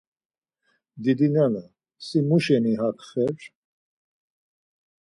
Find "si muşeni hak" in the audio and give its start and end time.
2.05-2.99